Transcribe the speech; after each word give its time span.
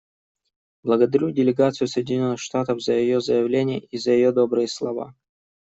Благодарю 0.81 1.29
делегацию 1.29 1.87
Соединенных 1.87 2.39
Штатов 2.39 2.81
за 2.81 2.93
ее 2.93 3.21
заявление 3.21 3.81
и 3.81 3.99
за 3.99 4.13
ее 4.13 4.31
добрые 4.31 4.67
слова. 4.67 5.13